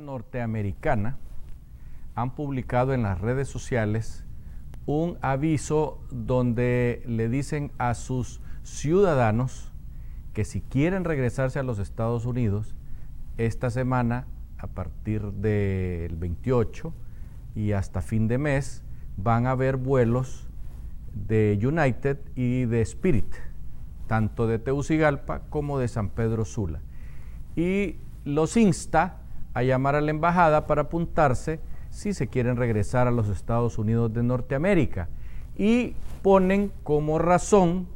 [0.00, 1.18] norteamericana
[2.14, 4.24] han publicado en las redes sociales
[4.86, 9.72] un aviso donde le dicen a sus ciudadanos
[10.34, 12.74] que si quieren regresarse a los Estados Unidos,
[13.38, 14.26] esta semana,
[14.58, 16.92] a partir del 28
[17.56, 18.82] y hasta fin de mes,
[19.16, 20.48] van a haber vuelos
[21.12, 23.34] de United y de Spirit,
[24.06, 26.80] tanto de Teucigalpa como de San Pedro Sula.
[27.56, 29.21] Y los insta
[29.54, 31.60] a llamar a la embajada para apuntarse
[31.90, 35.08] si se quieren regresar a los Estados Unidos de Norteamérica.
[35.56, 37.86] Y ponen como razón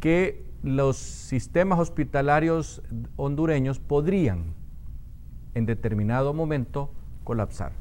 [0.00, 2.82] que los sistemas hospitalarios
[3.16, 4.54] hondureños podrían
[5.54, 6.90] en determinado momento
[7.24, 7.72] colapsar.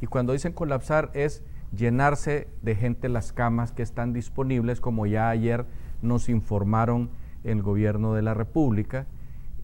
[0.00, 1.42] Y cuando dicen colapsar es
[1.74, 5.66] llenarse de gente las camas que están disponibles, como ya ayer
[6.02, 7.10] nos informaron
[7.42, 9.06] el gobierno de la República,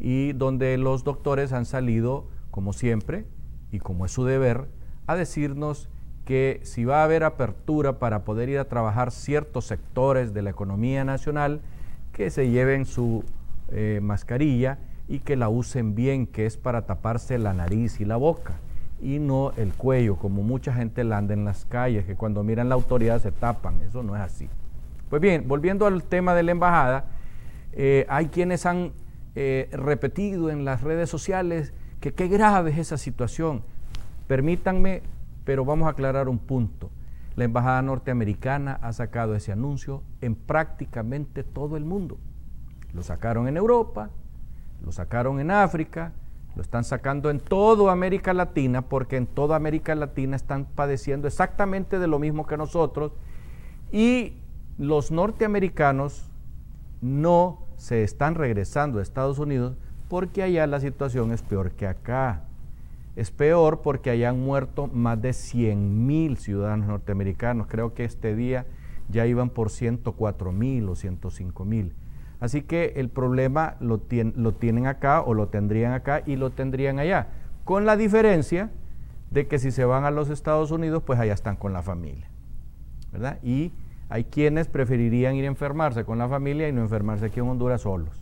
[0.01, 3.25] y donde los doctores han salido, como siempre,
[3.73, 4.69] y como es su deber,
[5.09, 5.89] a decirnos
[6.25, 10.51] que si va a haber apertura para poder ir a trabajar ciertos sectores de la
[10.51, 11.61] economía nacional,
[12.13, 13.25] que se lleven su
[13.71, 18.17] eh, mascarilla y que la usen bien, que es para taparse la nariz y la
[18.17, 18.55] boca
[19.03, 22.69] y no el cuello, como mucha gente la anda en las calles, que cuando miran
[22.69, 23.83] la autoridad se tapan.
[23.83, 24.49] Eso no es así.
[25.11, 27.07] Pues bien, volviendo al tema de la embajada,
[27.73, 28.93] eh, hay quienes han
[29.35, 33.63] eh, repetido en las redes sociales que qué grave es esa situación.
[34.27, 35.03] Permítanme,
[35.45, 36.91] pero vamos a aclarar un punto.
[37.37, 42.19] La embajada norteamericana ha sacado ese anuncio en prácticamente todo el mundo.
[42.93, 44.11] Lo sacaron en Europa,
[44.85, 46.13] lo sacaron en África,
[46.57, 52.01] lo están sacando en toda América Latina porque en toda América Latina están padeciendo exactamente
[52.01, 53.13] de lo mismo que nosotros
[53.93, 54.35] y
[54.77, 56.29] los norteamericanos
[57.01, 59.77] no se están regresando a Estados Unidos
[60.13, 62.43] porque allá la situación es peor que acá.
[63.17, 67.67] Es peor porque allá han muerto más de 100 mil ciudadanos norteamericanos.
[67.67, 68.67] Creo que este día
[69.09, 71.95] ya iban por 104 mil o 105 mil.
[72.41, 77.29] Así que el problema lo, tienen acá o lo tendrían acá y lo tendrían allá.
[77.65, 78.69] Con la diferencia
[79.31, 82.29] de que si se van a los Estados Unidos, pues allá están con la familia.
[83.13, 83.39] ¿Verdad?
[83.43, 83.73] Y
[84.11, 87.81] hay quienes preferirían ir a enfermarse con la familia y no enfermarse aquí en Honduras
[87.81, 88.22] solos,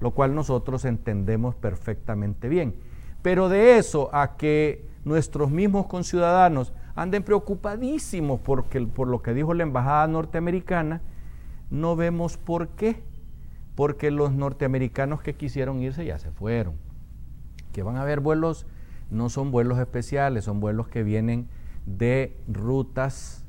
[0.00, 2.74] lo cual nosotros entendemos perfectamente bien.
[3.22, 9.54] Pero de eso a que nuestros mismos conciudadanos anden preocupadísimos porque, por lo que dijo
[9.54, 11.02] la embajada norteamericana,
[11.70, 13.02] no vemos por qué.
[13.74, 16.74] Porque los norteamericanos que quisieron irse ya se fueron.
[17.72, 18.66] Que van a haber vuelos,
[19.10, 21.48] no son vuelos especiales, son vuelos que vienen
[21.86, 23.44] de rutas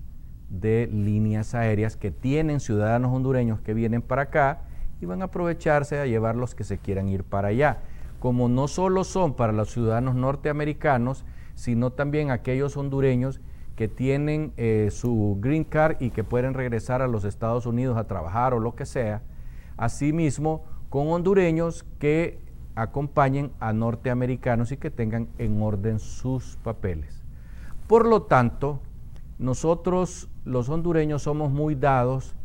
[0.50, 4.62] de líneas aéreas que tienen ciudadanos hondureños que vienen para acá
[5.02, 7.80] y van a aprovecharse a llevar los que se quieran ir para allá.
[8.20, 11.26] Como no solo son para los ciudadanos norteamericanos,
[11.56, 13.42] sino también aquellos hondureños
[13.76, 18.08] que tienen eh, su green card y que pueden regresar a los Estados Unidos a
[18.08, 19.24] trabajar o lo que sea.
[19.76, 22.40] Asimismo, con hondureños que
[22.76, 27.24] acompañen a norteamericanos y que tengan en orden sus papeles.
[27.88, 28.82] Por lo tanto,
[29.40, 32.36] nosotros los hondureños somos muy dados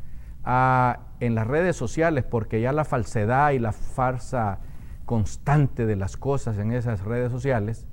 [0.45, 4.61] a, en las redes sociales, porque ya la falsedad y la farsa
[5.05, 7.87] constante de las cosas en esas redes sociales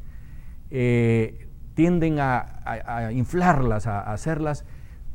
[0.71, 4.65] eh, tienden a, inflarlas, a, hacerlas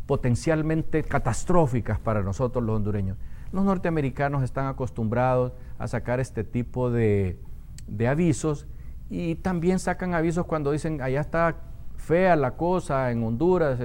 [0.07, 3.19] potencialmente catastróficas para nosotros los hondureños.
[3.53, 7.39] Los norteamericanos están acostumbrados a sacar este tipo de,
[7.87, 8.67] de avisos
[9.11, 11.57] y también sacan avisos cuando dicen allá está
[11.97, 13.79] fea la cosa en Honduras,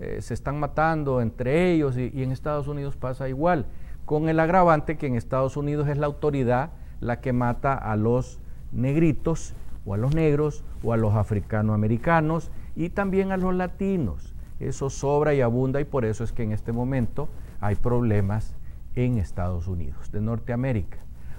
[0.00, 3.66] eh, se están matando entre ellos y, y en Estados Unidos pasa igual,
[4.04, 8.40] con el agravante que en Estados Unidos es la autoridad la que mata a los
[8.72, 14.34] negritos o a los negros o a los africanoamericanos y también a los latinos.
[14.58, 17.28] Eso sobra y abunda y por eso es que en este momento
[17.60, 18.54] hay problemas
[18.94, 20.98] en Estados Unidos, de Norteamérica.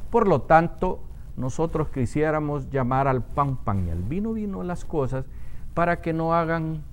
[0.09, 1.03] Por lo tanto,
[1.37, 5.25] nosotros quisiéramos llamar al pan pan y al vino vino las cosas
[5.73, 6.83] para que no hagan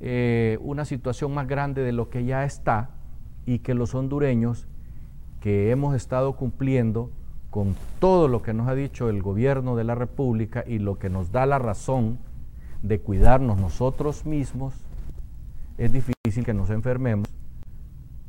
[0.00, 2.90] eh, una situación más grande de lo que ya está
[3.46, 4.66] y que los hondureños
[5.40, 7.10] que hemos estado cumpliendo
[7.50, 11.10] con todo lo que nos ha dicho el gobierno de la República y lo que
[11.10, 12.18] nos da la razón
[12.82, 14.74] de cuidarnos nosotros mismos,
[15.76, 17.28] es difícil que nos enfermemos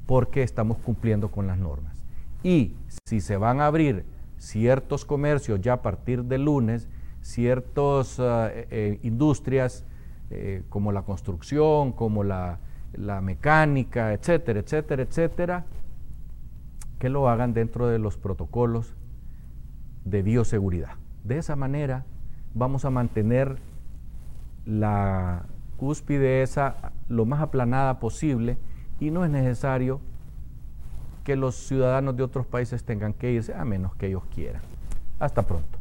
[0.05, 2.03] porque estamos cumpliendo con las normas.
[2.43, 2.75] Y
[3.05, 4.05] si se van a abrir
[4.37, 6.89] ciertos comercios ya a partir de lunes,
[7.21, 9.85] ciertas eh, eh, industrias
[10.33, 12.59] eh, como la construcción, como la,
[12.93, 15.65] la, mecánica, etcétera, etcétera, etcétera,
[16.99, 18.95] que lo hagan dentro de los protocolos
[20.05, 20.95] de bioseguridad.
[21.25, 22.05] De esa manera
[22.53, 23.57] vamos a mantener
[24.65, 25.43] la
[25.75, 28.57] cúspide esa lo más aplanada posible
[29.01, 29.99] y no es necesario
[31.25, 34.61] que los ciudadanos de otros países tengan que irse a menos que ellos quieran.
[35.19, 35.80] Hasta pronto.